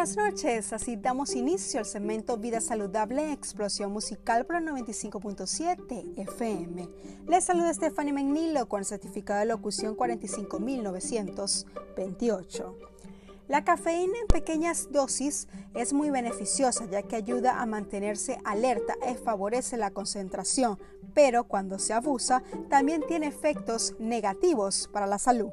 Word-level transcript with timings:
buenas 0.00 0.16
noches. 0.16 0.72
Así 0.72 0.96
damos 0.96 1.34
inicio 1.34 1.78
al 1.78 1.84
segmento 1.84 2.38
Vida 2.38 2.62
Saludable 2.62 3.32
Explosión 3.32 3.92
Musical 3.92 4.46
por 4.46 4.56
el 4.56 4.64
95.7 4.64 6.14
FM. 6.16 6.88
Les 7.28 7.44
saluda 7.44 7.74
Stephanie 7.74 8.14
Menilo 8.14 8.66
con 8.66 8.78
el 8.78 8.86
certificado 8.86 9.40
de 9.40 9.44
locución 9.44 9.94
45928. 9.94 12.78
La 13.48 13.62
cafeína 13.62 14.14
en 14.22 14.26
pequeñas 14.26 14.88
dosis 14.90 15.48
es 15.74 15.92
muy 15.92 16.08
beneficiosa 16.08 16.86
ya 16.90 17.02
que 17.02 17.16
ayuda 17.16 17.60
a 17.60 17.66
mantenerse 17.66 18.38
alerta 18.46 18.94
y 19.06 19.16
favorece 19.16 19.76
la 19.76 19.90
concentración, 19.90 20.78
pero 21.12 21.44
cuando 21.44 21.78
se 21.78 21.92
abusa 21.92 22.42
también 22.70 23.02
tiene 23.06 23.26
efectos 23.26 23.94
negativos 23.98 24.88
para 24.90 25.06
la 25.06 25.18
salud. 25.18 25.50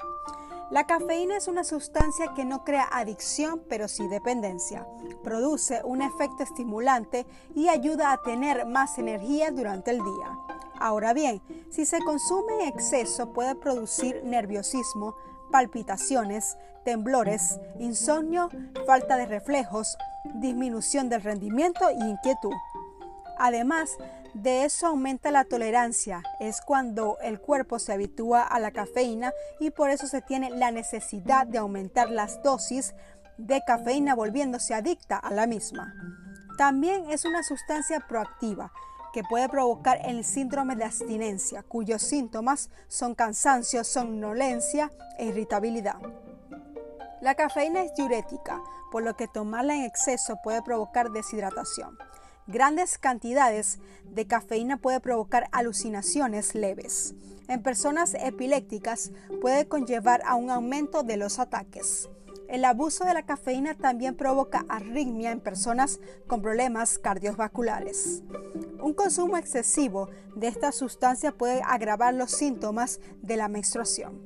La 0.70 0.86
cafeína 0.86 1.38
es 1.38 1.48
una 1.48 1.64
sustancia 1.64 2.34
que 2.36 2.44
no 2.44 2.66
crea 2.66 2.90
adicción, 2.92 3.64
pero 3.70 3.88
sí 3.88 4.06
dependencia. 4.10 4.86
Produce 5.24 5.82
un 5.86 6.02
efecto 6.02 6.44
estimulante 6.44 7.26
y 7.56 7.70
ayuda 7.70 8.12
a 8.12 8.18
tener 8.18 8.66
más 8.66 8.98
energía 8.98 9.50
durante 9.52 9.92
el 9.92 10.04
día. 10.04 10.38
Ahora 10.78 11.14
bien, 11.14 11.42
si 11.72 11.86
se 11.86 12.00
consume 12.04 12.56
en 12.56 12.68
exceso 12.68 13.32
puede 13.32 13.56
producir 13.56 14.22
nerviosismo, 14.26 15.16
palpitaciones, 15.52 16.58
temblores, 16.84 17.60
insomnio, 17.80 18.50
falta 18.86 19.16
de 19.16 19.26
reflejos, 19.26 19.98
disminución 20.36 21.08
del 21.08 21.22
rendimiento 21.22 21.88
e 21.88 21.94
inquietud. 21.94 22.54
Además, 23.40 23.98
de 24.34 24.66
eso 24.66 24.88
aumenta 24.88 25.32
la 25.32 25.46
tolerancia, 25.46 26.22
es 26.40 26.62
cuando 26.62 27.18
el 27.22 27.40
cuerpo 27.40 27.80
se 27.80 27.94
habitúa 27.94 28.44
a 28.44 28.60
la 28.60 28.72
cafeína 28.72 29.32
y 29.60 29.72
por 29.72 29.90
eso 29.90 30.08
se 30.08 30.22
tiene 30.22 30.50
la 30.50 30.72
necesidad 30.72 31.48
de 31.48 31.58
aumentar 31.58 32.10
las 32.10 32.42
dosis 32.44 32.94
de 33.38 33.62
cafeína 33.66 34.16
volviéndose 34.16 34.74
adicta 34.74 35.18
a 35.18 35.32
la 35.32 35.48
misma. 35.48 35.94
También 36.58 37.10
es 37.10 37.26
una 37.26 37.44
sustancia 37.44 38.00
proactiva 38.08 38.72
que 39.14 39.24
puede 39.24 39.50
provocar 39.50 40.00
el 40.06 40.24
síndrome 40.24 40.76
de 40.76 40.86
abstinencia, 40.86 41.64
cuyos 41.64 42.02
síntomas 42.02 42.70
son 42.88 43.16
cansancio, 43.16 43.84
somnolencia 43.84 44.92
e 45.18 45.26
irritabilidad. 45.26 45.98
La 47.22 47.34
cafeína 47.34 47.82
es 47.82 47.96
diurética, 47.96 48.62
por 48.92 49.04
lo 49.04 49.16
que 49.16 49.28
tomarla 49.28 49.76
en 49.76 49.84
exceso 49.84 50.38
puede 50.44 50.62
provocar 50.62 51.10
deshidratación. 51.10 51.98
Grandes 52.48 52.98
cantidades 52.98 53.78
de 54.06 54.26
cafeína 54.26 54.78
puede 54.78 55.02
provocar 55.02 55.50
alucinaciones 55.52 56.56
leves. 56.56 57.14
En 57.50 57.62
personas 57.62 58.14
epilépticas 58.14 59.12
puede 59.42 59.68
conllevar 59.68 60.22
a 60.26 60.36
un 60.36 60.50
aumento 60.50 61.04
de 61.04 61.18
los 61.18 61.40
ataques. 61.40 62.10
El 62.48 62.64
abuso 62.64 63.04
de 63.04 63.14
la 63.14 63.26
cafeína 63.26 63.76
también 63.76 64.16
provoca 64.16 64.66
arritmia 64.70 65.32
en 65.32 65.42
personas 65.42 66.00
con 66.28 66.42
problemas 66.42 66.98
cardiovasculares. 66.98 68.24
Un 68.82 68.94
consumo 68.94 69.36
excesivo 69.36 70.08
de 70.34 70.48
esta 70.48 70.72
sustancia 70.72 71.34
puede 71.34 71.62
agravar 71.66 72.14
los 72.14 72.32
síntomas 72.32 73.02
de 73.22 73.36
la 73.36 73.50
menstruación. 73.50 74.22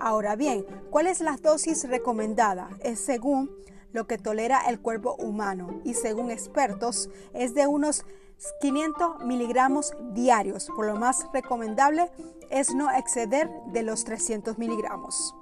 Ahora 0.00 0.34
bien, 0.34 0.66
¿cuál 0.90 1.06
es 1.06 1.20
la 1.20 1.36
dosis 1.36 1.88
recomendada? 1.88 2.70
Es 2.80 2.98
según 2.98 3.52
lo 3.92 4.06
que 4.06 4.18
tolera 4.18 4.62
el 4.68 4.80
cuerpo 4.80 5.14
humano 5.16 5.80
y 5.84 5.94
según 5.94 6.30
expertos 6.30 7.08
es 7.34 7.54
de 7.54 7.66
unos 7.66 8.04
500 8.60 9.24
miligramos 9.24 9.92
diarios. 10.12 10.68
Por 10.74 10.86
lo 10.86 10.96
más 10.96 11.26
recomendable 11.32 12.10
es 12.50 12.74
no 12.74 12.90
exceder 12.90 13.50
de 13.72 13.82
los 13.82 14.04
300 14.04 14.58
miligramos. 14.58 15.34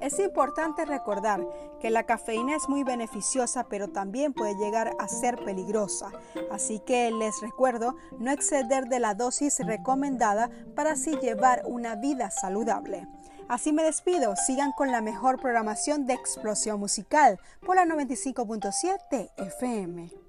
Es 0.00 0.18
importante 0.18 0.86
recordar 0.86 1.46
que 1.78 1.90
la 1.90 2.04
cafeína 2.04 2.56
es 2.56 2.70
muy 2.70 2.84
beneficiosa, 2.84 3.64
pero 3.68 3.88
también 3.88 4.32
puede 4.32 4.54
llegar 4.56 4.96
a 4.98 5.08
ser 5.08 5.44
peligrosa. 5.44 6.10
Así 6.50 6.80
que 6.80 7.10
les 7.10 7.42
recuerdo 7.42 7.96
no 8.18 8.30
exceder 8.30 8.86
de 8.86 8.98
la 8.98 9.14
dosis 9.14 9.58
recomendada 9.58 10.50
para 10.74 10.92
así 10.92 11.18
llevar 11.20 11.62
una 11.66 11.96
vida 11.96 12.30
saludable. 12.30 13.06
Así 13.50 13.72
me 13.72 13.82
despido. 13.82 14.36
Sigan 14.36 14.70
con 14.70 14.92
la 14.92 15.00
mejor 15.00 15.40
programación 15.40 16.06
de 16.06 16.14
explosión 16.14 16.78
musical 16.78 17.40
por 17.66 17.74
la 17.74 17.84
95.7 17.84 19.28
FM. 19.38 20.19